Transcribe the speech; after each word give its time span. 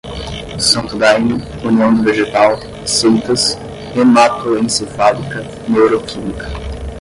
santo 0.57 0.97
daime, 0.97 1.35
união 1.63 1.93
do 1.93 2.01
vegetal, 2.01 2.57
seitas, 2.87 3.55
hematoencefálica, 3.95 5.43
neuroquímica 5.69 6.47